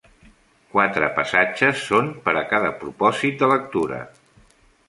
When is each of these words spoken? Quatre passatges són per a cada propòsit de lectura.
Quatre 0.75 1.09
passatges 1.17 1.83
són 1.91 2.09
per 2.25 2.35
a 2.41 2.45
cada 2.55 2.75
propòsit 2.83 3.41
de 3.45 3.55
lectura. 3.55 4.05